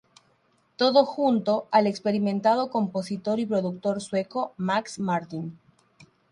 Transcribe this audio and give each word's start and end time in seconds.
Todo 0.77 1.05
junto 1.05 1.67
al 1.69 1.85
experimentado 1.85 2.71
compositor 2.71 3.39
y 3.39 3.45
productor 3.45 4.01
sueco 4.01 4.55
Max 4.57 4.97
Martin. 4.97 5.59